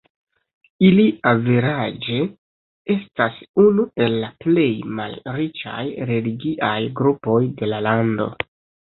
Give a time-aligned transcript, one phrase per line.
[0.85, 2.15] Ili averaĝe
[2.93, 4.65] estas unu el la plej
[5.01, 8.27] malriĉaj religiaj grupoj de la lando.